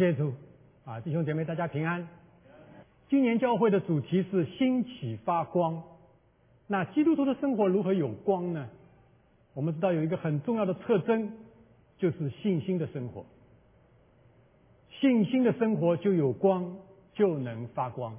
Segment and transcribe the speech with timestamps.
[0.00, 0.32] 谢主
[0.86, 2.08] 啊，弟兄姐妹，大家平安。
[3.10, 5.82] 今年教会的主题是兴起发光。
[6.66, 8.66] 那基督徒的生活如何有光呢？
[9.52, 11.30] 我们知道有一个很重要的特征，
[11.98, 13.26] 就是信心的生活。
[14.88, 16.78] 信心的生活就有光，
[17.12, 18.16] 就能发光。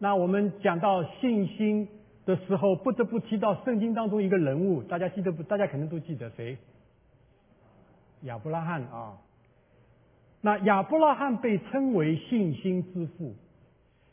[0.00, 1.86] 那我们讲到信心
[2.26, 5.44] 的时候，不得不提到圣经当中一个人物，大家记得不？
[5.44, 6.58] 大家肯定都记得谁？
[8.22, 9.16] 亚伯拉罕啊。
[10.40, 13.34] 那亚伯拉罕被称为信心之父。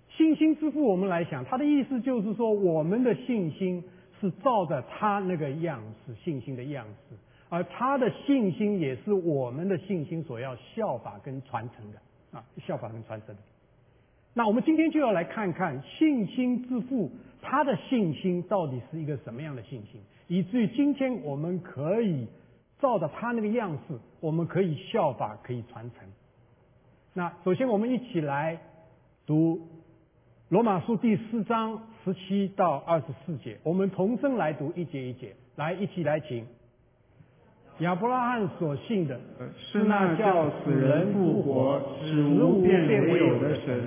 [0.09, 3.84] 信心之父，我们来想，他的意思就是说，我们的信心
[4.20, 7.16] 是照着他那个样式，信心的样式，
[7.50, 12.00] 而他的信心也是我们的信心所要效法跟传承的
[12.31, 13.41] 啊，效法跟传承的。
[14.34, 22.25] 那我们今天就要来看看信心之父他的信心到底是一个什么样的信心，以至于今天我们可以
[22.80, 26.08] 照着他那个样式，我们可以效法，可以传承。
[27.14, 28.59] 那首先我们一起来
[29.25, 29.59] 读。
[30.50, 36.45] 罗马书第四章十七到二十四节，我们同声来读一节一节，来一起来请。
[37.80, 39.19] 亚伯拉罕所信的
[39.59, 43.78] 是那叫死人复活、使无变为有的神，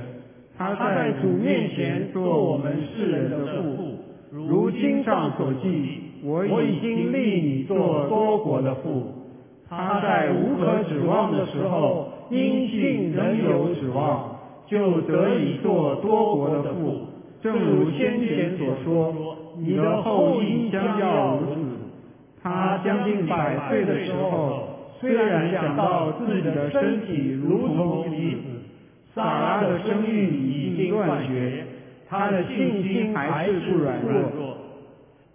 [0.54, 3.96] 他在主面前做我们世人的父。
[4.30, 9.06] 如经上所记，我已经立你做多国的父。
[9.68, 14.36] 他在无可指望的时候，因信仍有指望。
[14.70, 17.00] 就得以做多国的父，
[17.42, 21.60] 正如先前所说，你的后裔将要如此。
[22.40, 24.62] 他将近百岁的时候，
[25.00, 28.38] 虽然想到自己的身体如同妻子，
[29.12, 31.64] 撒拉的生育已经断绝，
[32.08, 34.54] 他的信心还是不软弱，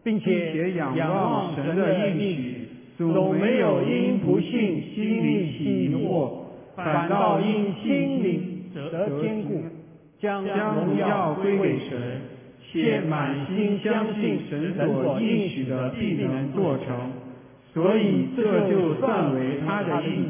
[0.06, 4.50] 并且仰望神的应许，总没有因不信
[4.94, 6.30] 心里起疑惑，
[6.76, 8.52] 反倒因心灵。
[8.76, 9.64] 得坚固，
[10.20, 12.22] 将荣耀归给神，
[12.72, 17.12] 且满心相信神所应许的必能做成，
[17.74, 20.28] 所以这就算为他的义。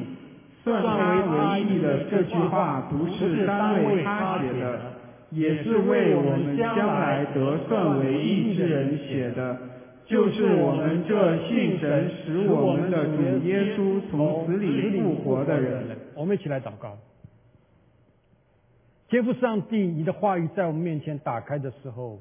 [0.64, 0.90] 算为
[1.28, 4.95] 唯一的这句话不是单为他写的，
[5.36, 9.58] 也是为我们将来得算为义之人写的，
[10.06, 15.98] 就是我们这信神使我们的主耶稣从死里复活的人。
[16.16, 16.98] 我们一起来祷告。
[19.10, 22.20] 天父上帝，你的话语在我们面前打开的时候，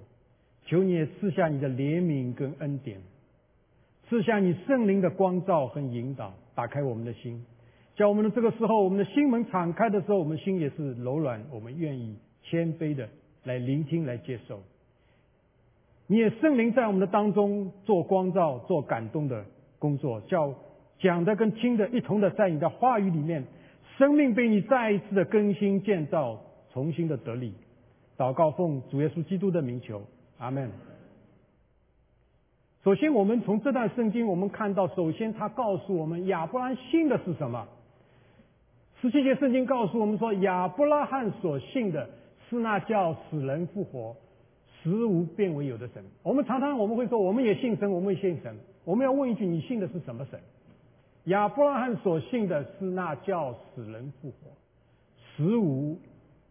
[0.67, 2.99] 求你也赐下你的怜悯跟恩典，
[4.09, 7.45] 赐下你圣灵的光照和引导，打开我们的心，
[7.95, 13.09] 叫我们的这个时候，我们的心门敞开的时候，我们心也是柔软，我们愿意谦卑的
[13.43, 14.60] 来聆听、来接受。
[16.06, 19.44] 你也圣灵在我们的当中做光照、做感动的
[19.78, 20.55] 工作，叫
[20.99, 23.44] 讲的跟听的一同的在你的话语里面，
[23.99, 26.41] 生命被你再一次的更新建造。
[26.72, 27.55] 重新的得力，
[28.19, 30.03] 祷告奉主耶稣基督的名求，
[30.38, 30.69] 阿门。
[32.82, 37.69] 首先，我们从这段圣经，我们看到，首先他告诉我们，亚伯拉信的是什么？
[39.00, 42.11] 十七节圣经告诉我们说，亚伯拉罕所信的
[42.49, 44.16] 是那叫死人复活、
[44.82, 46.05] 实无变为有的神。
[46.22, 48.56] 我们常常我们会说，我们也信神，我们也信神。
[48.84, 50.41] 我们要问一句，你信的是什么神？
[51.25, 54.37] 亚伯拉罕所信的是那叫死人复活、
[55.37, 55.99] 实无。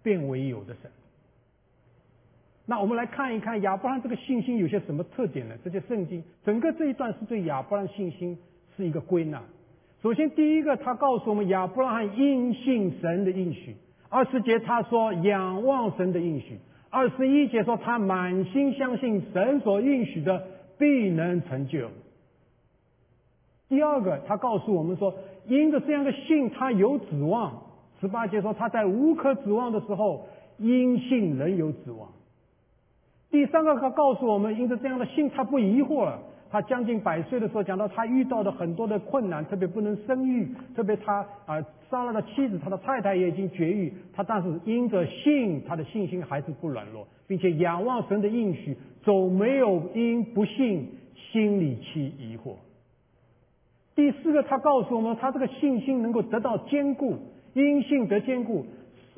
[0.03, 0.91] 变为有的神。
[2.65, 5.55] 那我们来看一看亚伯拉罕这个信心有些什么特点呢？
[5.63, 8.37] 这些圣经整个这一段是对亚伯拉罕信心
[8.75, 9.41] 是一个归纳。
[10.01, 13.77] 首先，第一个他告诉我们亚伯拉罕因信神的应许。
[14.13, 16.59] 二十节他说仰望神的应许。
[16.91, 20.45] 二十一节说他满心相信神所应许的
[20.77, 21.89] 必能成就。
[23.69, 25.15] 第二个他告诉我们说，
[25.47, 27.63] 因着这样的信，他有指望。
[27.99, 30.27] 十八节说他在无可指望的时候，
[30.59, 32.09] 因信仍有指望。
[33.31, 36.19] 第三个，他告诉我们，因着这样的信，他不疑惑了。
[36.53, 41.59] 他将近百岁的时候，讲到他遇到的很多的困难，特别不能生育，特别他啊
[41.89, 43.91] 杀了的妻子，他的太太也已经绝育。
[44.13, 52.53] 他但是因着信，他的信心还是不软弱，并且仰望神的应许，总没有因不信心里起疑惑。
[53.95, 57.17] 第四个，他告诉我们，他这个信心能够得到坚固。
[57.55, 58.63] 因信得坚固，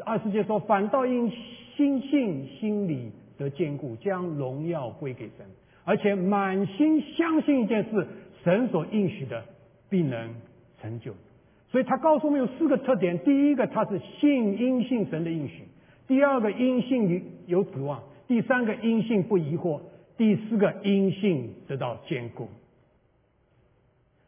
[0.05, 1.29] 二世界说，反倒因
[1.75, 5.45] 心信心里得坚固，将荣耀归给神，
[5.85, 8.05] 而且满心相信一件事，
[8.43, 9.45] 神所应许的
[9.89, 10.35] 必能
[10.81, 11.13] 成就。
[11.69, 15.63] 所以他告诉我们有四个特点：第一个，他是信因信神的应许；
[16.07, 19.79] 第二个，因信有指望；第三个，因信不疑惑；
[20.17, 22.49] 第四个，因信得到坚固。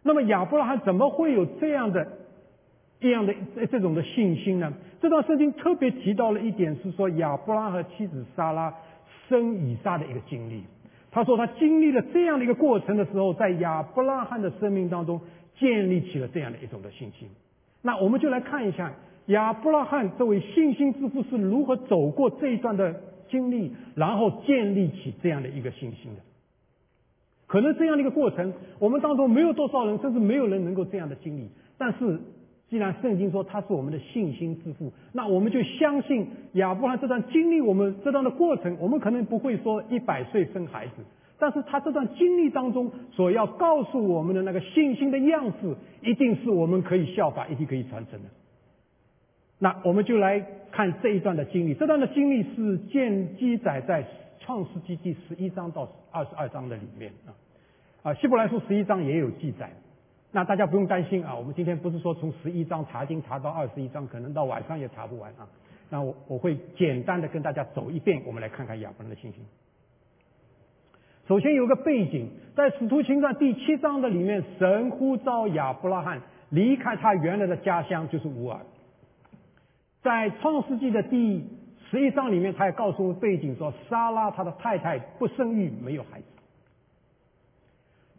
[0.04, 2.08] 那么亚伯拉罕怎么会有这样的？
[3.00, 3.36] 一样的
[3.70, 4.74] 这种的信心呢？
[5.00, 8.74] 这段圣经特别提到了一点，是说亚伯拉和妻子莎拉
[9.30, 10.64] 生以撒的一个经历。
[11.18, 15.20] 他说他经历了这样的一个过程的时候，在亚伯拉罕的生命当中
[15.58, 17.28] 建立起了这样的一种的信心。
[17.82, 18.94] 那我们就来看一下
[19.26, 26.22] 亚伯拉罕这位信心之父是如何走过这一段的经历，然后建立起这样的一个信心的。
[27.48, 31.50] 可能这样的一个过程，我们当中没有多少人，甚至没有人能够这样的经历。
[31.80, 32.20] 但是，
[32.70, 40.94] 既然圣经说他是我们的信心之父，那我们就相信亚伯拉罕这段经历，我们这段的过程，我们可能不会说一百岁生孩子，
[41.40, 48.28] 但是他这段经历当中所要告诉我们的那个信心的样式，一定是我们可以效法，一定可以传承的。
[49.60, 54.06] 那我们就来看这一段的经历，这段的经历是建记载在
[54.42, 57.32] 创世纪第十一章到二十二章的里面啊，
[58.04, 59.72] 啊，希伯来书十一章也有记载。
[60.32, 65.48] 那大家不用担心啊，我们今天不是说从十一章查经查到二十一章，可能到晚上也查不完啊。
[65.90, 69.46] 那我我会简单的跟大家走一遍，我们来看看亚伯兰的信心。
[71.28, 78.60] 首先有个背景，在使徒行传第七章的里面，神呼召亚伯拉罕离开他原来的家乡，就是乌尔。
[80.04, 81.46] 在创世纪的第
[81.90, 86.26] 十一章里面，他也告诉我们背景说，莎拉他的太太不生育，没有孩子。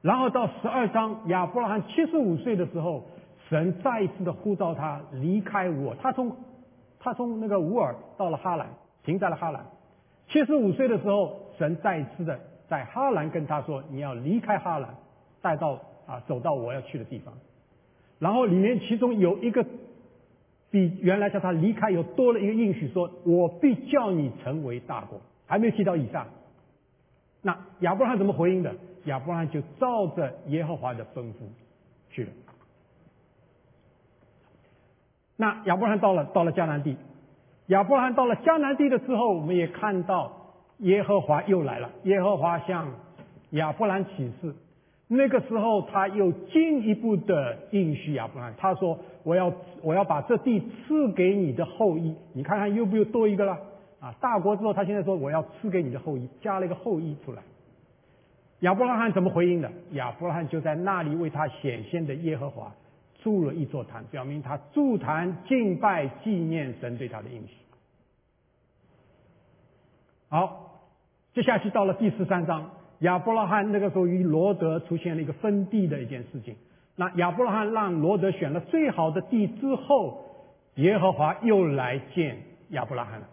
[0.00, 3.04] 然后到十二章，亚伯拉罕七十五岁的时候，
[3.48, 5.94] 神再一次的呼召他离开我。
[5.96, 6.36] 他从
[7.00, 8.68] 他从那个乌尔到了哈兰，
[9.04, 9.66] 停在了哈兰。
[10.28, 14.94] 七十五岁的时候，神再一次的在哈兰跟他说：“你要离开哈兰，
[15.42, 17.34] 带到啊走到我要去的地方。”
[18.20, 19.64] 然后里面其中有一个
[20.70, 26.26] 比原来叫他离开有多了一个应许，说：“我必叫你成为大国。”还没有提到以上。
[27.42, 28.74] 那亚伯拉罕怎么回应的？
[29.08, 31.34] 亚伯拉罕就照着耶和华的吩咐
[32.10, 32.31] 去了。
[35.37, 36.96] 那亚伯拉罕到了到了迦南地，
[37.66, 40.32] 亚伯拉罕到了迦南地的时候，我们也看到
[40.78, 41.90] 耶和华又来了。
[42.05, 42.93] 耶和华向
[43.50, 44.55] 亚伯兰启示，
[45.06, 49.52] 那个时候他又进一步的应许亚伯兰，他说：“我要
[49.82, 53.58] 我要把这地赐给你的后裔。”你看看又不又多一个了
[54.00, 54.12] 啊？
[54.20, 57.43] 大国之后，他现在说：“我要赐给你的后裔。”加了一个后裔出来。
[58.60, 59.70] 亚伯拉罕怎么回应的？
[59.93, 62.75] 亚伯拉罕就在那里为他显现的耶和华
[63.22, 67.55] 筑了一座坛，表明他筑坛敬拜纪念神对他的应许。
[70.28, 70.81] 好，
[71.34, 76.56] 接下去到了第十三章，亚伯拉罕那个时候与罗德出现了一个分地的一件事情。
[76.96, 80.25] 那亚伯拉罕让罗德选了最好的地之后，
[80.75, 82.38] 耶和华又来见
[82.70, 83.28] 亚伯拉罕了，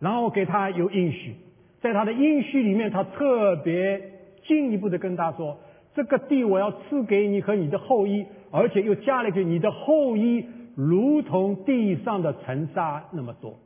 [0.00, 1.36] 然后给他有应许，
[1.80, 4.10] 在他的应许里面，他特别。
[4.44, 5.58] 进一步的跟他说
[5.94, 10.46] ：“这个地我要赐给你和你的后裔，而且又加了一句：你的后裔
[10.76, 13.58] 如同地上的尘沙那么多，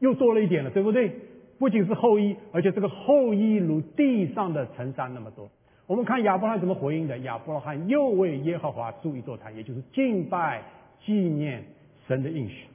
[0.00, 1.12] 又多了一点了，对不对？
[1.58, 5.48] 不仅是后裔，而且这个后裔如地上的尘沙那么多。
[5.86, 7.16] 我们看亚伯拉罕怎么回应的？
[7.18, 10.62] 亚伯拉罕又为耶和华筑一座坛，也就是敬拜
[11.04, 11.64] 纪念
[12.08, 12.66] 神的应许。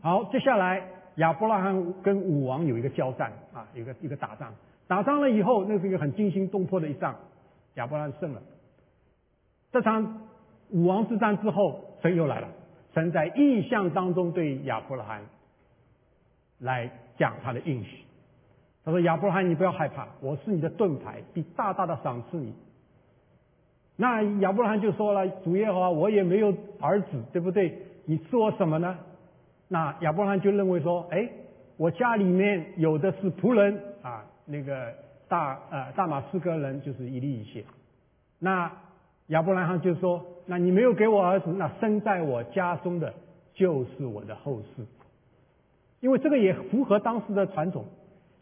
[0.00, 0.82] 好，接下来。”
[1.18, 4.52] 亚伯拉罕跟武王有一个交战啊，一个一个打仗，
[4.86, 7.14] 打仗了以后，那是一个很惊心动魄的一仗，
[7.74, 8.42] 亚伯拉罕胜了。
[9.70, 10.28] 这场
[10.70, 12.48] 武王之战之后，神又来了，
[12.94, 15.22] 神在异象当中对亚伯拉罕
[16.58, 18.04] 来讲他的应许。
[18.84, 22.54] 他说：“亚伯拉罕，你不要害怕，我是你的盾牌，必大大的赏赐你。”
[23.96, 27.76] 那亚伯拉罕就说了：“主耶和华，我也没有儿子，对不对？
[28.06, 28.96] 你赐我什么呢？”
[29.68, 31.28] 那亚伯拉罕就认为说，哎，
[31.76, 34.94] 我家里面有的是仆人啊，那个
[35.28, 37.64] 大呃大马士革人就是一利一谢。
[38.38, 38.72] 那
[39.26, 43.12] 亚伯拉罕就说，那你没有给我儿子，那生在我家中的
[43.52, 44.86] 就是我的后世。
[46.00, 47.84] 因为这个也符合当时的传统。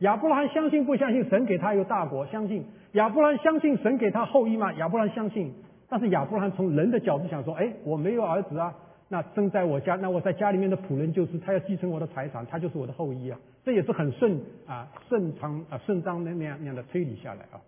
[0.00, 2.26] 亚伯拉罕相信不相信神给他一个大国？
[2.26, 2.66] 相信。
[2.92, 4.72] 亚伯拉罕相信神给他后裔吗？
[4.74, 5.52] 亚伯拉罕相信。
[5.88, 8.74] 但是亚伯拉罕从人的角度想说，哎，我没有儿子啊。
[9.08, 17.62] 那生在我家，那我在家里面的仆人就是他要继承我的财产，他就是我的后裔啊，这也是很顺啊顺畅啊顺当的那样那样的推理下来啊。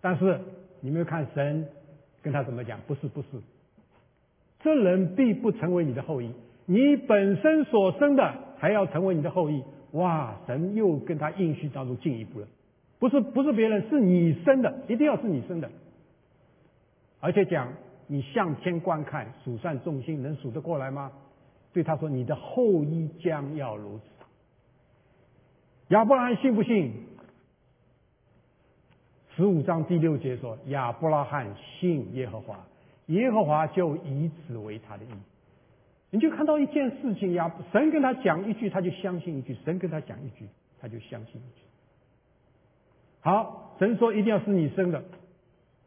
[0.00, 0.40] 但是
[0.80, 1.66] 你没有看神
[2.22, 2.78] 跟他怎么讲？
[2.86, 3.26] 不是不是，
[4.60, 6.30] 这人必不成为你的后裔，
[6.66, 9.64] 你本身所生的才要成为你的后裔。
[9.90, 12.46] 哇，神又跟他应许当中进一步了，
[13.00, 15.68] 不是不是别人，是你生的，一定要是你生的，
[17.18, 17.72] 而且讲。
[18.12, 21.12] 你向天观看，数算众星，能数得过来吗？
[21.72, 24.04] 对他说：“你的后裔将要如此。”
[25.94, 26.92] 亚伯拉罕信不信？
[29.36, 32.58] 十五章第六节说：“亚伯拉罕信耶和华，
[33.06, 35.08] 耶和华就以此为他的意。
[36.10, 40.48] 你就看到一件事情呀，神跟他讲一句，他就相信一句；神跟他讲一句，
[40.80, 41.62] 他就相信一句。
[43.20, 45.04] 好，神说一定要是你生的，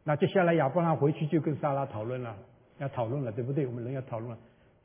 [0.04, 2.36] 那接下来亚伯拉罕回去就跟莎拉讨论了，
[2.78, 3.66] 要讨论了，对不对？
[3.66, 4.38] 我们人要讨论了。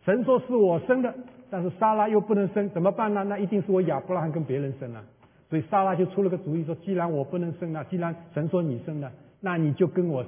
[0.06, 1.14] 神说是我生的，
[1.50, 3.24] 但是莎拉又不能生，怎么办呢？
[3.26, 5.04] 那一定是我亚伯拉罕跟别人生了。
[5.50, 9.12] 所以莎拉就出了个主意，说既然我不能生了，既然神说你生了，
[9.42, 10.24] 那你就跟我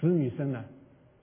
[0.00, 0.64] 使女生了。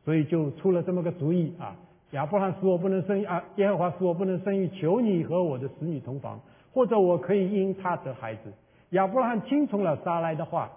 [0.06, 1.76] 所以就出了这么个主意啊。
[2.12, 6.40] 亚伯拉罕使我不能生啊，耶和华使我不能生育，求你和我的使女同房，
[6.72, 8.54] 或者我可以因他得孩子。
[8.92, 10.72] 亚伯拉罕听从了撒拉的话，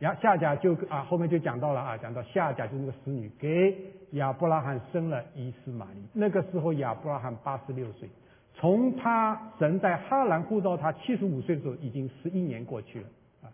[0.00, 3.76] 亚夏甲就啊后面就讲到了啊，讲到夏甲就是那个使女给
[4.12, 6.00] 亚伯拉罕生了伊斯玛利。
[6.12, 8.08] 那个时候亚伯拉罕八十六岁，
[8.54, 13.06] 从他神在哈兰呼召他七十五岁的时候，已经十一年过去了
[13.42, 13.50] 啊，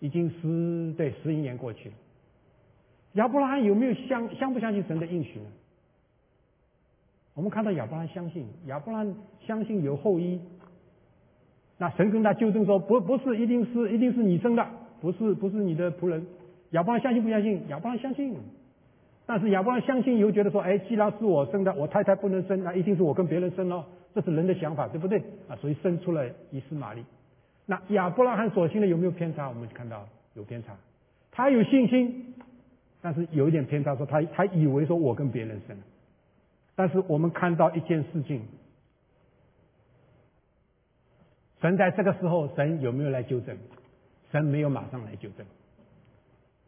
[0.00, 1.94] 已经十对十一年过去了。
[3.12, 5.46] 亚伯拉罕有没有相相不相信神的应许呢？
[7.34, 9.14] 我们看到亚伯拉罕相信，亚伯拉罕
[9.46, 10.40] 相信有后裔。
[11.76, 14.66] 那神跟他纠正说：“不，不是，一定是，一定是你生的，
[15.00, 16.26] 不是，不是你的仆人。”
[16.72, 17.68] 亚伯拉相信不相信？
[17.68, 18.36] 亚伯拉相信。
[19.24, 23.84] 但是亚伯拉相信以后觉得说：“哎，既然是我生的，我太太不能生，那一定是我跟别人生咯。”
[24.14, 25.18] 这是人的想法，对不对？
[25.48, 27.04] 啊，所以生出了以斯玛利。
[27.66, 29.48] 那亚伯拉罕所信的有没有偏差？
[29.48, 30.74] 我们看到有偏差。
[31.32, 32.34] 他有信心，
[33.02, 35.76] 但是有一点偏差，说他他以为说我跟别人生。
[36.74, 38.42] 但是我们看到一件事情，
[41.60, 43.56] 神在这个时候，神有没有来纠正？
[44.36, 45.46] 神没有马上来纠正。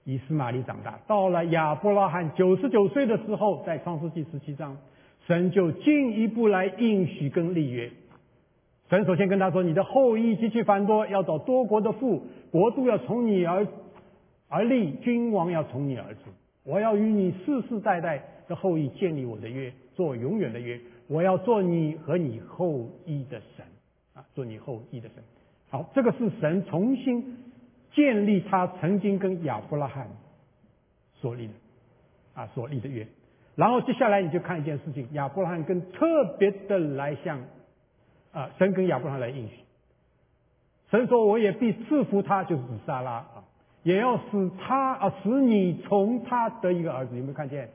[0.05, 4.75] 以斯玛利长大，到了亚伯拉罕九十九岁的时候，在创世纪十七章，
[5.27, 7.91] 神就进一步来应许跟立约。
[8.89, 13.67] 神首先跟他说：“你的后裔极其繁多，要找多国的父，国度要从你而
[14.49, 16.21] 而立，君王要从你而出。
[16.65, 23.67] 我要与你世世代代的后裔建立我的约。”做永远的约，我要做你和你后裔的神
[24.15, 25.23] 啊，做你后裔的神。
[25.69, 27.37] 好，这个是神重新
[27.99, 30.07] 建立他曾经跟亚伯拉罕
[31.15, 31.53] 所立的
[32.35, 33.05] 啊所立的约。
[33.57, 37.41] 然后接下来你就看一件事情，亚伯拉罕跟特别的来向
[38.31, 39.57] 啊神跟亚伯拉罕来应许，
[40.93, 43.43] 神说我也必赐福他，就是指撒拉啊，
[43.83, 47.69] 也要使他啊使你从他得一个儿子，有没有看见？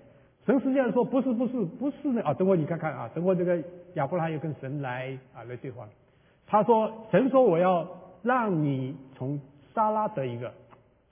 [0.46, 2.34] 神实际上说不是不是不是的啊！
[2.34, 3.62] 等会你看看啊，等会这个
[3.96, 5.86] 亚伯拉罕又跟神来啊来对话。
[6.48, 7.86] 他说神说我要
[8.24, 9.40] 让你从
[9.74, 10.52] 撒拉得一个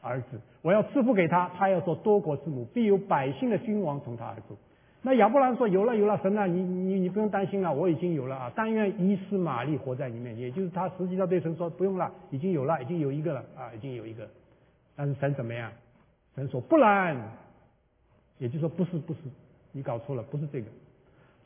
[0.02, 4.58] 儿子，我要赐福给他，他要做多国之母，必有百姓的君王从他而出。
[5.02, 8.52] 那亚伯兰说有了有了，神啊，你你你不用担心了，我已经有了啊！
[8.56, 14.28] 但愿伊斯玛利活在里面，也就是他实际上对神说不用了，已经有了，已经有一个了啊，已经有一个。
[14.96, 15.72] 但是神怎么样？
[16.36, 17.18] 神说不然。
[18.38, 19.20] 也就是说，不是不是，
[19.72, 20.68] 你搞错了，不是这个。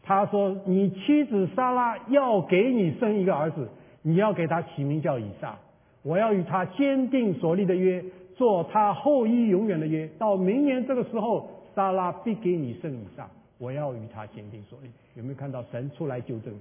[0.01, 3.67] 他说，你妻子莎拉要给你生一个儿子，
[4.01, 5.57] 你要给他起名叫以撒。
[6.06, 8.04] 我要与他坚定所立的约，
[8.36, 10.08] 做他后裔永远的约。
[10.20, 13.28] 到明年这个时候，莎拉必给你生以撒。
[13.58, 14.90] 我要与他坚定所立。
[15.16, 16.54] 有没有看到神出来纠正？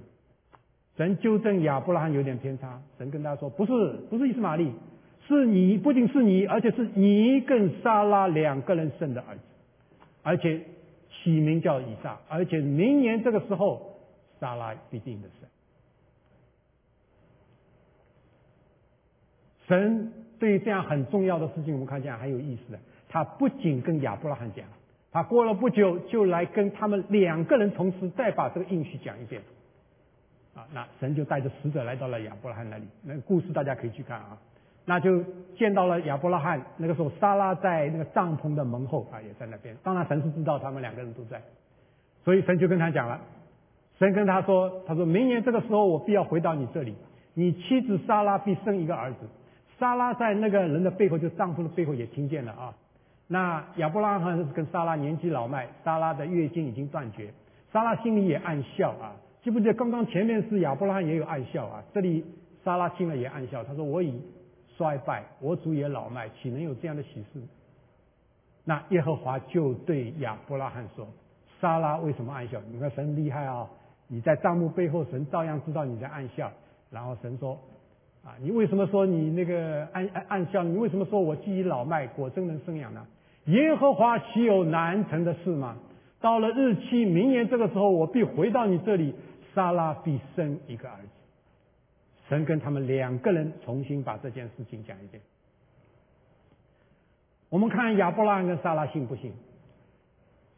[0.97, 2.81] 神纠正亚伯拉罕有点偏差。
[2.97, 3.71] 神跟他说，不是，
[4.09, 4.71] 不是伊斯玛利，
[5.27, 9.41] 是你，不仅是你，而且是你跟莎拉两个人生的儿子。
[10.23, 10.59] 而且
[11.11, 13.99] 起名叫以撒，而且明年这个时候，
[14.39, 15.47] 撒拉必定的生。
[19.67, 22.79] 神对于这样很重要的事情，我们看见很有意思的。
[23.07, 24.65] 他不仅跟亚伯拉罕讲，
[25.11, 29.41] 他过了不久就来跟他们两个人同时再把这个应许讲一遍。
[30.53, 32.85] 啊，那神就带着使者来到了亚伯拉罕那里。
[33.03, 34.37] 那故事大家可以去看啊。
[34.85, 35.23] 那就
[35.57, 39.75] 见到了亚伯拉罕，那个时候莎拉在那个帐篷的门后啊，也在那边。
[39.81, 41.41] 当然神是知道他们两个人都在，
[42.23, 43.19] 所以神就跟他讲了，
[43.97, 46.95] 神跟他说，他说明年这个时候我必要回到你这里，
[47.33, 49.19] 你妻子莎拉必生一个儿子。
[49.79, 52.73] 莎拉在那个人的背后，就丈夫的背后也听见了啊。
[53.27, 57.33] 那亚伯拉罕跟莎拉年纪老迈，莎拉的月经已经断绝，
[57.73, 59.15] 莎拉心里也暗笑啊。
[59.43, 62.25] 记不记得刚刚前面是亚伯拉罕也有暗笑啊，这里
[62.63, 64.21] 莎拉听了也暗笑，他说我已。
[64.77, 67.41] 衰败，我主也老迈，岂能有这样的喜事？
[68.65, 71.07] 那耶和华就对亚伯拉罕说
[71.61, 72.59] ：“撒拉为什么暗笑？
[72.69, 73.65] 你看神厉害啊！
[74.09, 76.51] 你在帐幕背后，神照样知道你在暗笑。
[76.91, 77.57] 然后神说：
[78.25, 80.63] 啊，你为什么说你那个暗暗暗笑？
[80.63, 83.05] 你为什么说我既已老迈，果真能生养呢？
[83.45, 85.77] 耶和华岂有难成的事吗？
[86.19, 89.13] 到了日期，明年这个时候，我必回到你这里，
[89.53, 91.09] 撒拉必生一个儿子。”
[92.27, 95.21] 神跟他们两个人重新把这件事情讲一遍。
[97.49, 99.31] 我们看亚伯拉罕跟撒拉信不信？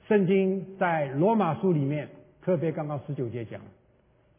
[0.07, 2.07] 圣经在罗马书里面，
[2.41, 3.59] 特别刚刚十九节讲，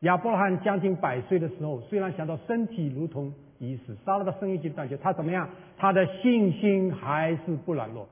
[0.01, 5.49] 亚伯拉罕将近百岁的时候，虽然想到身体如同已死，杀了的生意就断绝，他怎么样？
[5.77, 8.09] 他的信心还是不软弱。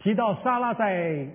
[0.00, 1.28] 提到莎拉在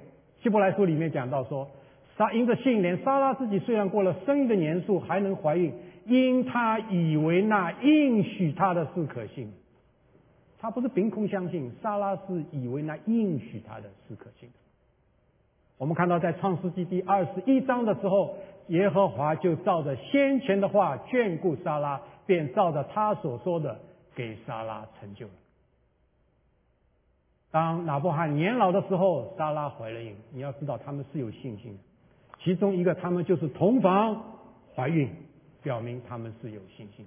[0.44, 1.70] 希伯来书里面讲到说，
[2.18, 5.74] 撒因着信，连莎拉自己虽然过了生育的年数，还能怀孕，
[6.06, 9.50] 因他以为那应许他的是可信。
[10.60, 14.50] 他不是凭空相信，莎拉是以为那应许他的是可信。
[15.78, 18.36] 我们看到在创世纪第二十一章的时候，
[18.70, 23.80] 耶和华就照着先前的话眷顾莎拉，便照着他所说的
[24.16, 25.34] 给莎拉成就了。
[27.52, 30.16] 当拿伯罕年老的时候，莎拉怀了孕。
[30.32, 31.80] 你要知道他们是有信心的，
[32.44, 34.40] 其中一个他们就是同房
[34.76, 35.08] 怀孕，
[35.62, 37.06] 表明他们是有信心。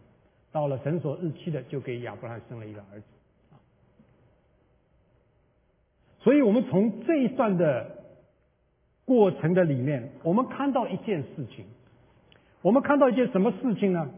[0.52, 3.06] 到了神所日期的，就给亚伯拉罕生了一个儿子。
[6.20, 7.98] 所以我们从这一段的。
[9.10, 11.64] 过程的里面，我们看到一件事情，
[12.62, 14.08] 我们看到一件什么事情呢？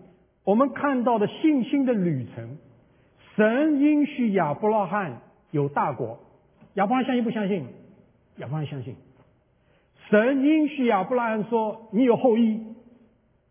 [0.44, 2.58] 我们看到的信心的旅程，
[3.34, 6.18] 神允许亚伯拉罕有大国，
[6.74, 7.64] 亚伯拉罕相信不相信？
[8.36, 8.94] 亚伯拉罕相信。
[10.10, 12.60] 神允许亚伯拉罕说你有后裔，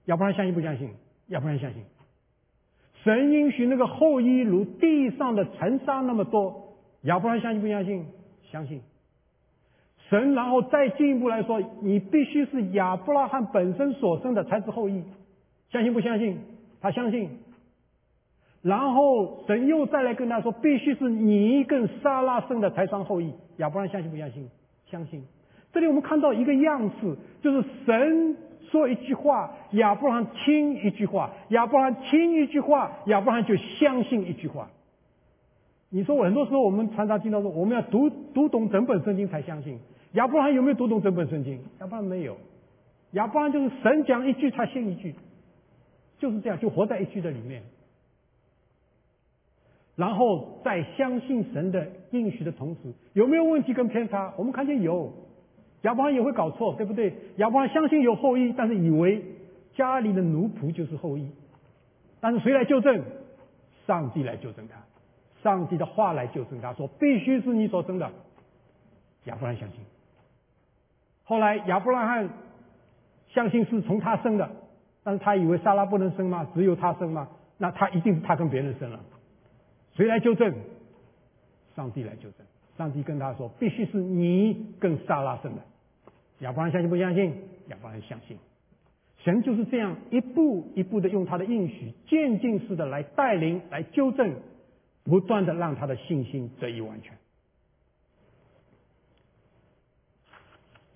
[0.05, 0.91] 亚伯拉罕相信不相信？
[1.29, 1.81] 亚伯拉罕相信。
[3.03, 8.05] 神允许那个后裔如地上的尘沙那么多，亚伯拉罕相信不相信？
[8.51, 8.79] 相信。
[10.11, 15.01] 神然后再进一步来说，你必须是亚伯拉罕本身所生的才是后裔，
[15.71, 16.37] 相信不相信？
[16.81, 17.29] 他相信。
[18.61, 23.33] 然后神又再来跟他说，必须是你跟撒拉生的才算后裔。
[23.55, 24.49] 亚伯拉罕相信不相信？
[24.87, 25.23] 相信。
[25.71, 28.35] 这里我们看到一个样式，就是神
[28.69, 34.67] 说一句话，亚伯拉罕听一句话，亚伯拉罕听一句话，亚伯拉罕就相信一句话。
[35.93, 39.77] 你说我很多时候我们常常听到说，我们要读读懂整本圣经才相信。
[40.13, 41.59] 亚伯拉罕有没有读懂整本圣经？
[41.81, 42.37] 亚伯拉罕没有。
[43.11, 45.13] 亚伯拉罕就是神讲一句，他信一句，
[46.17, 47.61] 就是这样，就活在一句的里面。
[49.97, 54.33] 然后在相信神的应许的同时，有没有问题跟偏差？
[54.37, 55.11] 我们看见有。
[55.81, 57.13] 亚伯拉罕也会搞错，对不对？
[57.35, 59.21] 亚伯拉罕相信有后裔，但是以为
[59.75, 61.29] 家里的奴仆就是后裔。
[62.21, 63.03] 但是谁来纠正？
[63.85, 64.75] 上帝来纠正他。
[65.43, 68.09] 上帝的话来纠正他，说必须是你所生的。
[69.25, 69.79] 亚伯拉罕相信。
[71.23, 72.29] 后来亚伯拉罕
[73.29, 74.49] 相信是从他生的，
[75.03, 76.47] 但是他以为莎拉不能生吗？
[76.53, 77.27] 只有他生吗？
[77.57, 78.99] 那他一定是他跟别人生了。
[79.95, 80.53] 谁来纠正？
[81.75, 82.45] 上帝来纠正。
[82.77, 85.61] 上帝跟他说：“必须是你跟莎拉生的。”
[86.39, 87.33] 亚伯拉罕相信不相信？
[87.67, 88.37] 亚伯拉罕相信。
[89.23, 94.33] 神就是这样一步一步的用他的应许，渐进式的来带领、来纠正，
[95.03, 97.17] 不断的让他的信心得以完全。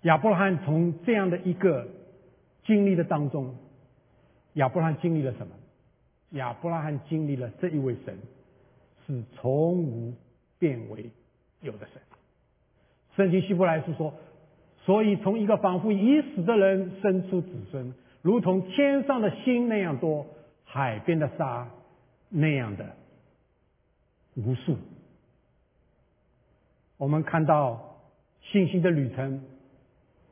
[0.02, 1.88] 亚伯拉罕从这样的一个
[2.64, 3.56] 经历的当中，
[4.54, 5.56] 亚伯拉罕经历了什么？
[6.32, 8.20] 亚伯拉罕经历了这一位神
[9.08, 10.14] 是从无
[10.60, 11.10] 变为
[11.62, 12.02] 有的神。
[13.16, 14.14] 圣经希伯来书说，
[14.84, 20.28] 所以从一个仿佛已死的人生出子孙，如同天上的星那样多，
[20.66, 21.70] 海边的沙
[22.30, 22.96] 那样的
[24.36, 24.78] 无数。
[26.98, 27.98] 我们看到
[28.42, 29.42] 信心的旅程。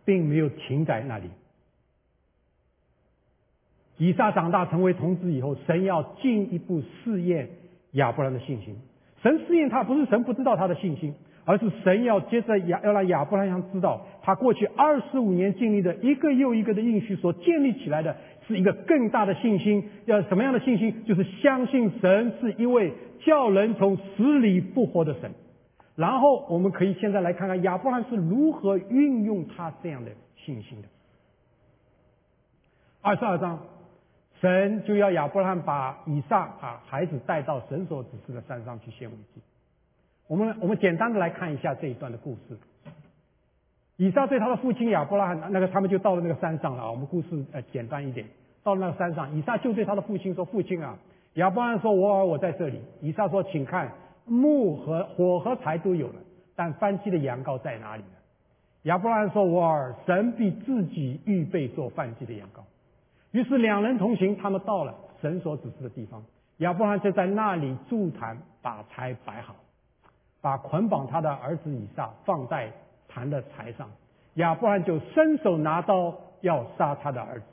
[0.05, 1.29] 并没有停在那里。
[3.97, 7.47] 以撒长大成为童子以后，神要进一步试验
[7.91, 8.75] 亚伯兰的信心。
[9.21, 19.89] 神试验他，不是神不知道他的信心，而是神要接着亚要让亚伯拉罕知道，他过去二十五年经历的一个又一个的应许所建立起来的，是一个更大的信心。
[20.05, 21.05] 要什么样的信心？
[21.05, 22.93] 就是相信神是一位
[23.25, 25.31] 叫人从死里复活的神。
[25.95, 30.87] 然后我们可以现在来看看亚伯拉罕是如何运用他这样的信心的。
[33.01, 33.59] 二十二章，
[34.41, 39.41] 神就要亚伯拉罕把以撒啊孩子带到神所指示的山上去献为祭。
[40.27, 42.57] 我们我们简单的来看一下这一段的故事。
[43.97, 46.91] 以撒对他的父亲亚伯拉罕，那个他们就到了那个山上了啊。
[46.91, 48.25] 我们故事呃简单一点，
[48.63, 50.97] 到了那个山上，以撒就对他的父亲说：“父亲啊，
[51.33, 53.91] 亚伯拉罕说，我儿我在这里。”以撒说：“请看。”
[54.25, 56.15] 木和火和柴都有了，
[56.55, 58.09] 但翻祭的羊羔在哪里呢？
[58.83, 62.61] 亚伯拉罕说：“我儿，神必自己预备做翻祭的羊羔。”
[63.31, 66.23] 于是两人同行，他们到了神所指示的地方。
[66.59, 69.55] 亚伯拉罕就在那里筑坛，把柴摆好，
[70.39, 72.71] 把捆绑他的儿子以撒放在
[73.13, 73.91] 坛的柴上。
[74.35, 77.45] 亚伯拉罕就伸手拿刀要杀他的儿子。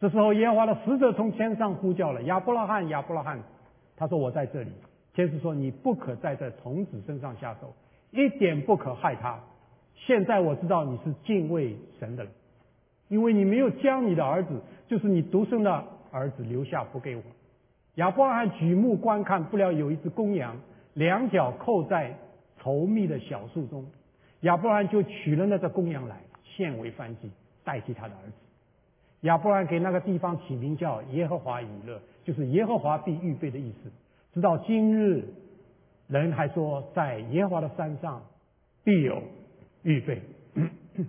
[0.00, 3.38] 这时候，耶和华的使者从天上呼叫了：“亚伯拉罕，亚伯拉罕！”
[3.96, 4.72] 他说：“我在这里。”
[5.14, 7.72] 天使说：“你不可再在童子身上下手，
[8.10, 9.38] 一点不可害他。
[9.94, 12.30] 现在我知道你是敬畏神的了，
[13.08, 17.22] 因为你没有将你的儿子，就是你独生的儿子留下不给我。
[17.96, 20.56] 亚伯拉罕举目观看，不料有一只公羊，
[20.94, 22.16] 两脚扣在
[22.62, 23.84] 稠密的小树中。
[24.40, 27.30] 亚伯兰就取了那个公羊来，献为燔祭，
[27.64, 28.32] 代替他的儿子。
[29.22, 33.90] 亚伯兰给那个地方起名叫耶和华以勒，就是耶和华必预备的意思。
[34.32, 35.24] 直到今日，
[36.08, 38.22] 人还说在耶和华的山上
[38.82, 39.22] 必有
[39.82, 40.22] 预备。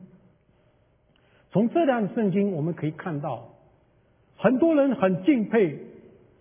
[1.52, 3.48] 从这段圣经我们可以看到，
[4.38, 5.80] 很多人很敬佩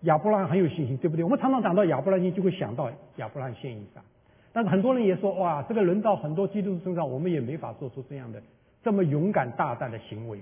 [0.01, 1.23] 亚伯兰，很有信心，对不对？
[1.23, 4.01] 我们常常讲到亚伯兰，就会想到亚伯兰献以撒。
[4.53, 8.41] 但是很多人也说，哇，这个轮到很多基督徒身上，我们也没法做出这样的
[8.83, 10.39] 这么勇敢大胆的行为。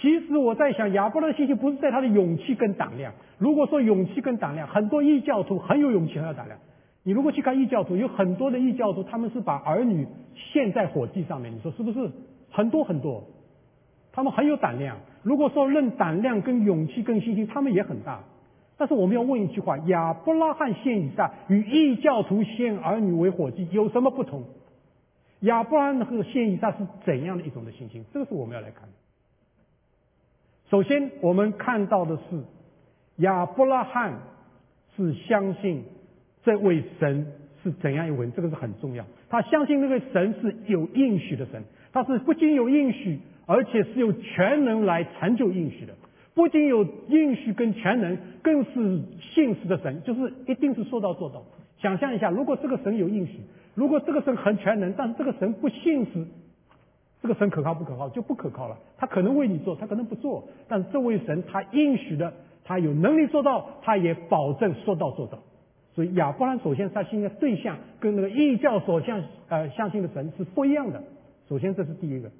[0.00, 3.14] 其实我在想，亚伯拉的信心不是在他的勇气跟胆量。
[3.38, 6.58] 如果说勇气跟胆量，很多异教徒很有勇气很有胆量。
[7.02, 12.10] 你如果去看异教徒，有很多的异教徒，他们是把儿女献在火祭上面，你说是不是？
[12.50, 13.24] 很多很多，
[14.12, 14.98] 他们很有胆量。
[15.22, 18.20] 如果说论胆量跟勇气跟信心，他们也很大。
[18.78, 24.44] 但是我们要问一句话：亚伯拉罕献以撒与异教徒献儿女为火祭有什么不同？
[25.40, 28.04] 亚伯拉罕和献以撒是怎样的一种的信心？
[28.12, 28.88] 这个是我们要来看的。
[30.70, 32.44] 首先，我们看到的是
[33.16, 34.14] 亚伯拉罕
[34.96, 35.84] 是相信
[36.42, 39.06] 这位神是怎样一位，这个是很重要。
[39.30, 41.62] 他相信那个神是有应许的神，
[41.92, 45.94] 他是不仅有应许，而且是有全能来成就应许的。
[46.36, 51.42] 不仅有应许跟全能，更是信实的神，就是一定是说到做到。
[51.78, 53.40] 想象一下，如果这个神有应许，
[53.74, 56.26] 如果这个神很全能，但是这个神不信实。
[57.22, 58.76] 这个神可靠不可靠就不可靠了。
[58.98, 60.46] 他可能为你做，他可能不做。
[60.68, 62.30] 但是这位神他应许的，
[62.64, 65.38] 他有能力做到，他也保证说到做到。
[65.94, 71.02] 所以亚伯兰首先他信的对象跟那个异教所相呃相信的神是不一样的。
[71.48, 72.30] 首先这是第一个。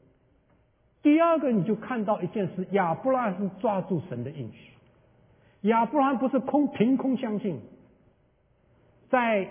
[1.07, 4.73] 第二个你就看到一件事，亚伯拉罕是抓住神的应许。
[5.69, 7.61] 亚伯拉罕不是空凭空相信，
[9.09, 9.49] 在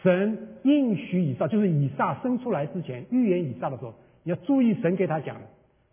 [0.00, 3.92] 神应许以撒，就是以撒生出来之前预言以撒的时候。
[4.22, 5.42] 你要注意，神给他讲的，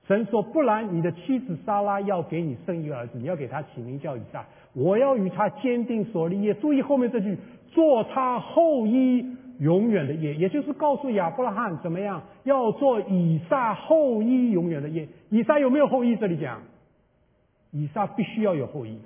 [0.07, 4.45] 神说：“不然，你的妻子莎拉要给你生一个儿子，你要给他起名叫以撒。
[4.73, 7.35] 我要与他坚定所立业。”注意后面这句
[7.73, 9.25] ：“做他后裔
[9.59, 15.07] 永远的业。”也就是告诉亚伯拉罕怎么样要做以撒后裔永远的业。
[15.29, 16.15] 以撒有没有后裔？
[16.15, 16.63] 这里讲，
[17.71, 18.99] 以撒必须要有后裔。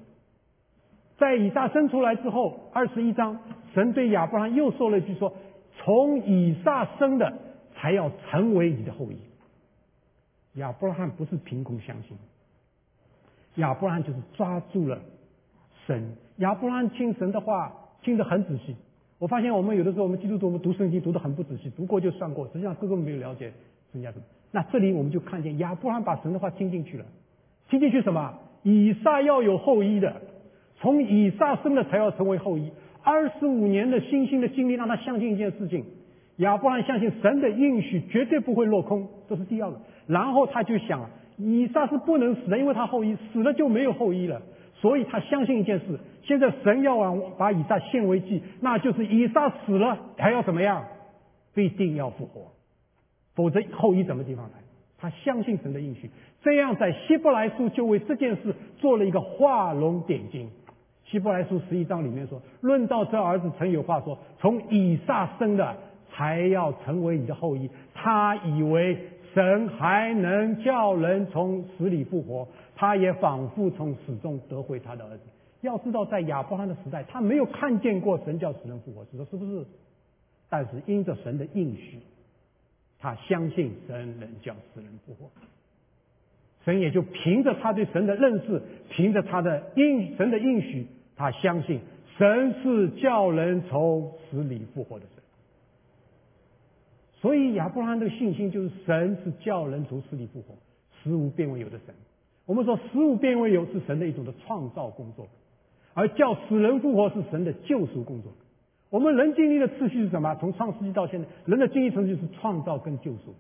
[1.18, 3.38] 在以撒生出来之后，二十一章，
[3.74, 5.34] 神对亚伯拉罕又说了一句：“说
[5.78, 7.34] 从以撒生的。”
[7.76, 9.18] 才要成为你的后裔。
[10.54, 12.16] 亚伯拉罕不是凭空相信，
[13.56, 15.02] 亚伯拉罕就是抓住了
[15.86, 16.16] 神。
[16.38, 18.78] 亚伯拉罕听神的话听得很仔细。
[19.24, 23.54] 我发现我们有的时候我们基督徒我们读圣经读得很不仔细，读过就算过，实际上根本没有了解
[23.94, 24.26] 神家什么。
[24.52, 27.06] 那这里我们就看见亚伯拉罕把神的话听进去了，
[27.70, 28.34] 听进去什么？
[28.64, 30.14] 以撒要有后裔的，
[30.76, 32.70] 从以撒生的才要成为后裔。
[33.02, 35.86] 二十五年的新兴的经历让他相信一件事情。
[36.40, 39.80] 亚伯拉罕相信神的应许绝对不会落空，这是第二个。
[40.06, 44.42] 然后他就想，以撒是不能死的，因为他后裔死了就没有后裔了。
[44.84, 50.84] 所以他相信一件事：现在神要往把以撒献为祭，那就是以撒死了还要怎么样？
[51.54, 52.52] 必定要复活，
[53.34, 54.52] 否则后裔怎么地方来？
[55.00, 56.10] 他相信神的应许，
[56.42, 60.50] 这样在希伯来书就为这件事做了一个画龙点睛。
[61.06, 65.76] 希伯来书十一章里面说：“论到这儿子，曾有话说，从以撒生的。”
[66.16, 67.68] 才要成为你的后裔。
[67.96, 68.96] 他以为
[69.34, 75.24] 神还能叫人从死里复活，他也仿佛从死中得回他的儿子。
[75.62, 79.66] 要知道，在亚伯拉罕的时代，他没有看见过神叫死人复活，说是不是？
[80.50, 82.00] 但是因着神的应许，
[83.00, 85.30] 他相信神能叫死人复活。
[86.66, 91.80] 神也就凭着他对神的认识，凭着他的应神的应许，他相信
[92.18, 95.24] 神是叫人从死里复活的神。
[97.22, 100.56] 所以亚伯拉罕的信心就是神是叫人从死里复活，
[101.02, 101.96] 死无变为有的神。
[102.46, 105.28] 我们说食物变为有是神的一种的创造工作，
[105.94, 108.32] 而叫死人复活是神的救赎工作。
[108.90, 110.36] 我们人经历的次序是什么？
[110.36, 113.34] 从创世纪到现在，人的经历程序是创造跟救赎。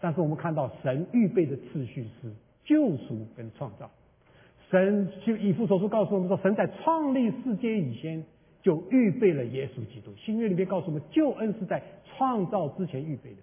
[0.00, 2.32] 但是我们看到神预备的次序是
[2.64, 3.90] 救赎跟创造。
[4.70, 8.24] 神就以父所书告诉我们说，神在创立世界以前。
[8.62, 10.10] 就预备了耶稣基督。
[10.16, 13.36] 新约里面告诉我们，救恩是在创造之前预备的。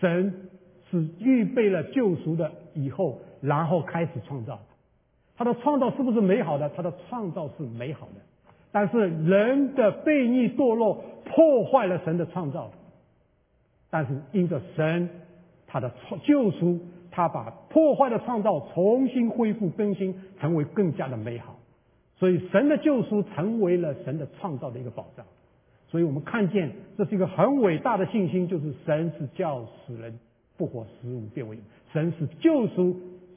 [0.00, 0.48] 神
[0.90, 4.58] 是预备了救赎的以后，然后开始创造。
[5.36, 6.68] 他的创造是不是美好的？
[6.70, 8.20] 他的创造是美好的，
[8.72, 12.70] 但是人的悖逆堕落破坏了神的创造。
[13.90, 15.08] 但是因着神
[15.66, 21.56] 他的创救赎，他把破坏的创造重新恢复更新，成为更加的美好。
[22.18, 25.26] 所以神的救赎成为了神的创造的一个保障。
[25.88, 30.18] 所以我们看见这是一个很伟大的信心，就是神是叫死人
[30.56, 31.58] 复活，死物变为
[31.92, 32.96] 神是救赎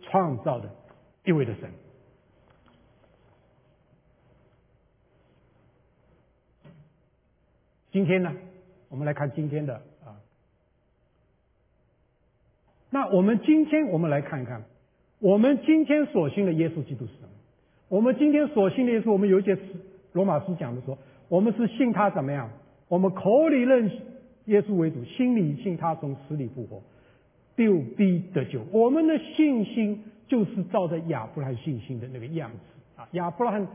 [0.10, 0.70] 创造的
[1.24, 1.70] 一位的神。
[7.92, 8.32] 今天呢，
[8.90, 10.22] 我们来看今天的啊。
[12.92, 14.64] 那我们今天我们来看一看，
[15.20, 17.30] 我们今天所信的耶稣基督是什么？
[17.88, 19.58] 我们今天所信的耶稣，我们有一节
[20.14, 22.52] 罗马书讲的说，我们是信他怎么样？
[22.88, 23.92] 我们口里认
[24.46, 26.82] 耶稣为主，心里信他从死里复活，
[27.60, 27.68] 必
[27.98, 28.62] 必得救。
[28.72, 33.06] 我们的信心就是照着亚伯拉罕信心的那个样子啊。
[33.12, 33.68] 亚伯拉罕。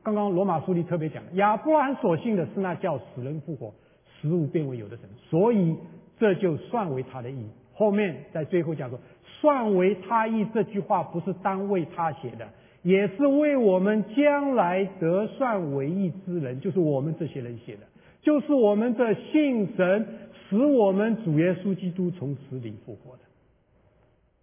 [0.00, 3.74] 刚刚罗马书里特别讲，亚伯拉罕所信的是那叫死人复活、
[4.06, 5.76] 死物变为有的神，所以
[6.18, 7.44] 这就算为他的义。
[7.74, 8.98] 后面在最后讲说，
[9.40, 12.48] 算为他义这句话不是单为他写的，
[12.82, 17.82] 也是为我们将来得算为义之人，就是我们这些人写的，
[18.22, 20.06] 就是我们的信神
[20.48, 23.22] 使我们主耶稣基督从死里复活的。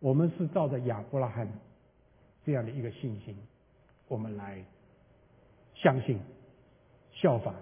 [0.06, 1.50] 我们是照着亚伯拉罕
[2.46, 3.36] 这样的一个信心，
[4.08, 4.64] 我们来。
[5.74, 6.20] 相信，
[7.12, 7.56] 效法，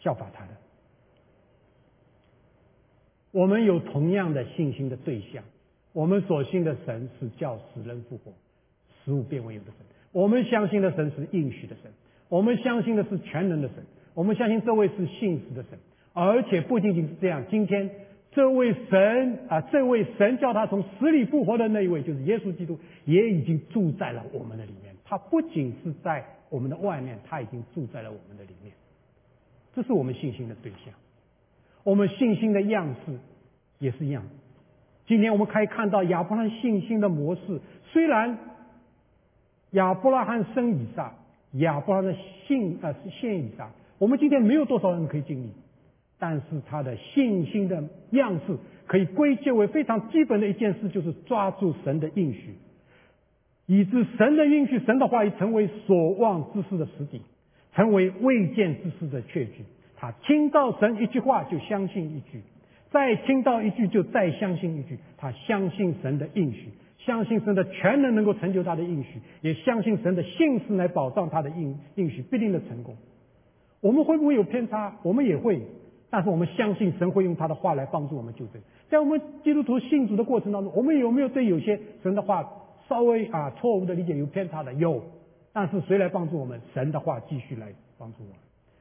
[0.00, 0.52] 效法他的。
[3.32, 5.44] 我们有同样的信心的对象，
[5.92, 8.32] 我们所信的神是叫死人复活、
[9.04, 9.86] 死物变为有的神。
[10.12, 11.92] 我们相信的神是应许的神，
[12.30, 15.78] 我们相信的是全能的神，我们相信这位是信实的神。
[16.14, 17.90] 而且不仅仅是这样，今天
[18.32, 24.94] 这位神啊，这位神叫他从死里复活的那一位，就是耶稣基督，也已经住在了我们的里面。
[25.04, 26.24] 他不仅是在。
[26.50, 28.72] 我们的外面，他已经住在了我们的里面，
[29.74, 30.94] 这是我们信心的对象。
[31.82, 33.18] 我们信心的样式
[33.78, 34.22] 也是一样。
[35.06, 37.60] 今天我们可以看到亚伯拉罕信心的模式，
[37.92, 38.38] 虽然
[39.72, 41.12] 亚伯拉罕生以撒，
[41.52, 45.50] 亚伯拉罕的信啊是现以撒，我们今天没有多少人可以经历，
[46.18, 52.54] 但是他的信心的样式可以归结为非常基本的一件事，就是抓住神的应许。
[53.66, 57.20] 以致神的应许、神的话语成为所望之事的实底，
[57.74, 59.62] 成为未见之事的确据。
[59.96, 62.40] 他听到神一句话就相信一句，
[62.90, 64.98] 再听到一句就再相信一句。
[65.18, 72.96] 他相信神的应许，相信神的全能能够成就他的应许，也相信神的信实来保障他的应应许必定的成功。
[73.80, 74.96] 我们会不会有偏差？
[75.02, 75.60] 我们也会，
[76.10, 78.62] 但是我们相信神会用他的话来帮助我们纠正。
[78.88, 82.48] 在我们基督徒信主的过程当中，我们有没有对有些神的话？
[82.88, 85.02] 稍微啊错误的理解有偏差的有，
[85.52, 86.58] 但是谁来帮助我们？
[86.72, 88.36] 神的话继续来帮助我们，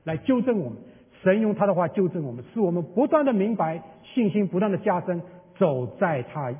[0.05, 0.77] 来纠正我们。
[1.21, 5.21] 神用他的话纠正我们，使我们不断的明白，信心不断的加深，
[5.57, 6.55] 走在他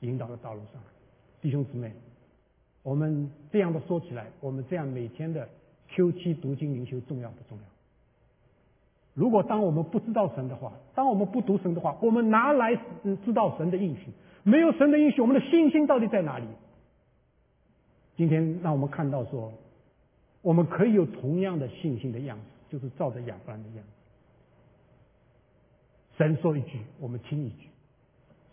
[0.00, 0.82] 引导的道路上。
[1.40, 1.90] 弟兄姊妹，
[2.82, 5.48] 我们这样的说起来，我们这样每天的
[5.88, 7.64] Q 七读经灵修重要不重要？
[9.20, 12.74] 如果当我们不知道神的话，当我们不读神的话，我们拿来
[13.22, 14.06] 知道神的应许？
[14.44, 16.46] 没有神的应许，我们的信心到底在哪里？
[18.16, 19.52] 今天让我们看到说，
[20.40, 23.90] 我们可以有同样的信心的样子，就是照着亚伯兰的样子。
[26.16, 27.68] 神说一句，我们听一句，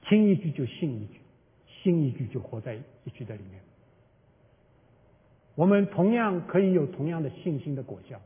[0.01, 1.21] 听一句就信一句，
[1.81, 3.61] 信一句就活在一句的里面。
[5.55, 8.19] 我们同样可以有同样的信心的果效，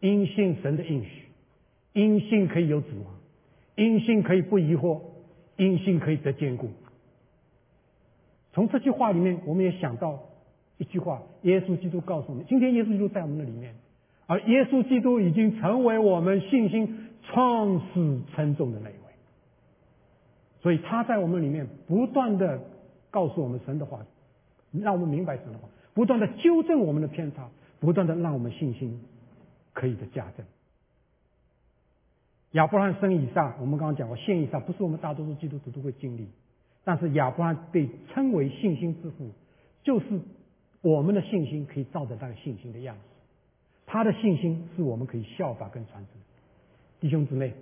[0.00, 1.24] 因信神的应许，
[1.92, 3.14] 因信可以有指望，
[3.76, 5.00] 因信可以不疑惑，
[5.56, 6.68] 因信可以得坚固。
[8.52, 10.20] 从这句话里面，我们也想到。
[10.78, 13.74] 一句话，耶稣基督告诉我们：今天耶稣基督在我们的里面，
[14.26, 19.00] 而耶稣基督已经成为我们信心创始称重的那一位。
[20.62, 22.62] 所以他在我们里面不断的
[23.10, 24.00] 告诉我们神的话，
[24.72, 29.02] 让我们明白神的话，不断的纠正我们的偏差，不断的让我们信心
[29.74, 30.46] 可以的加增。
[32.52, 36.28] 亚伯拉罕生以上，我们刚刚讲过，现以上不是我们大多数基督徒都会经历，
[36.84, 39.30] 但是亚伯拉罕被称为信心之父，
[39.82, 40.20] 就是。
[40.82, 43.02] 我们的信心可以照着那个信心的样子，
[43.84, 46.14] 他的信心是我们可以效法跟传承。
[47.00, 47.52] 弟兄姊妹，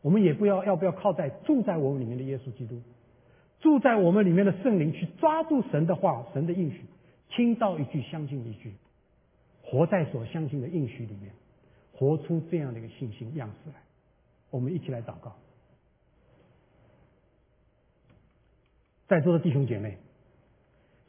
[0.00, 2.82] 我们也不要要不要靠在住在我们里面的耶稣基督，
[3.60, 6.80] 住在我们里面的圣灵去抓住神的话、神的应许，
[7.28, 8.74] 听到一句相信一句，
[9.62, 11.32] 活在所相信的应许里面，
[11.92, 13.76] 活出这样的一个信心样式来。
[14.52, 15.32] 我们一起来祷告，
[19.08, 19.98] 在座的弟兄姐妹。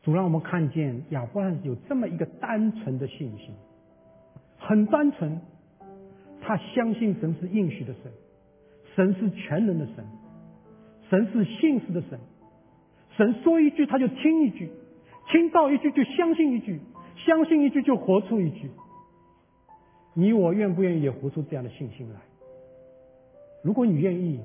[0.01, 3.55] 主让我们看见亚伯拉罕有这么一个单纯的信心，
[4.57, 5.39] 很单纯，
[6.41, 8.11] 他相信神是应许的神，
[8.95, 10.05] 神是全能的神，
[11.09, 12.19] 神是信实的神，
[13.15, 14.69] 神说一句他就听一句，
[15.31, 16.81] 听到一句就相信一句，
[17.15, 18.69] 相信一句就活出一句。
[20.15, 22.19] 你我愿不愿意也活出这样的信心来？
[23.63, 24.39] 如果你愿意，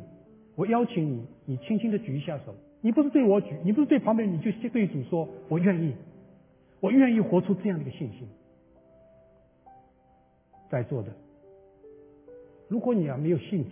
[0.54, 2.54] 我邀请你，你轻轻的举一下手。
[2.80, 5.92] 你不是对我举，你不是对旁边，你就对主说：“我愿意，
[6.78, 8.28] 我愿意活出这样的一个信心。”
[10.70, 11.10] 在座的，
[12.68, 13.70] 如果你啊没有信主，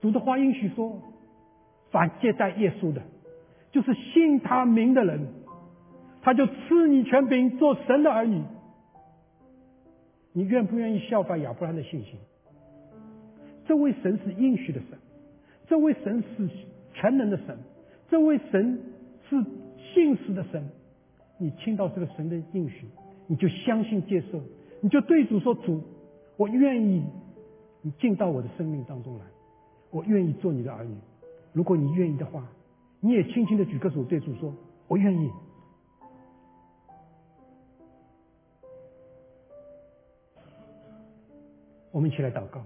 [0.00, 1.00] 主的话应许说
[1.92, 3.00] ：“凡接待耶稣的，
[3.70, 5.28] 就是信他名的人，
[6.22, 8.42] 他就赐你权柄做神的儿女。”
[10.34, 12.18] 你愿不愿意效法亚伯拉罕的信心？
[13.66, 14.98] 这位神是应许的神，
[15.66, 16.48] 这位神是
[16.94, 17.58] 全能的神，
[18.08, 18.80] 这位神
[19.28, 19.44] 是
[19.92, 20.68] 信实的神。
[21.38, 22.86] 你听到这个神的应许，
[23.26, 24.40] 你就相信接受，
[24.80, 25.82] 你就对主说：“主，
[26.36, 27.02] 我愿意
[27.82, 29.24] 你进到我的生命当中来，
[29.90, 30.94] 我愿意做你的儿女。
[31.52, 32.46] 如果你愿意的话，
[33.00, 34.54] 你也轻轻的举个手对主说：
[34.88, 35.30] 我愿意。”
[41.92, 42.62] 我们一起来祷告，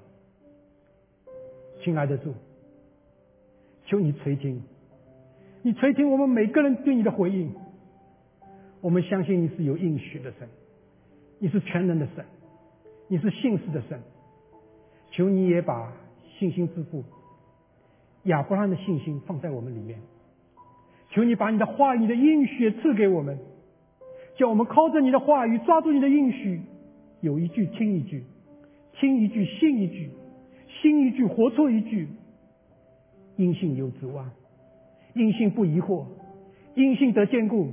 [1.82, 2.34] 亲爱的主，
[3.86, 4.62] 求你垂听，
[5.62, 7.52] 你垂听我们每个人对你的回应。
[8.80, 10.48] 我们相信你是有应许的神，
[11.38, 12.24] 你是全能的神，
[13.08, 14.00] 你是信实的神。
[15.10, 15.92] 求你也把
[16.38, 17.02] 信心之父
[18.24, 19.98] 亚伯拉罕的信心放在我们里面。
[21.10, 23.38] 求你把你的话语的应许赐给我们，
[24.36, 26.60] 叫我们靠着你的话语抓住你的应许，
[27.20, 28.22] 有一句听一句。
[28.94, 30.10] 听一句，信一句，
[30.80, 32.08] 信一句，活出一句。
[33.36, 34.30] 因信有指望，
[35.14, 36.04] 因信不疑惑，
[36.74, 37.68] 因信得坚固，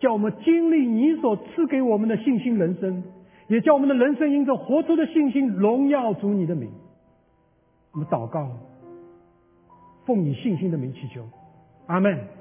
[0.00, 3.02] 叫我们经历你所赐给我们的信心人生，
[3.48, 6.70] 也叫我们的人生因着活出的信心荣耀主你的名。
[7.92, 8.48] 我们祷告，
[10.06, 11.28] 奉你信心的名祈求，
[11.86, 12.35] 阿门。